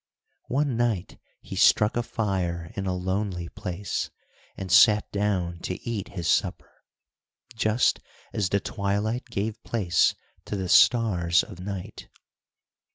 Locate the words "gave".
9.29-9.63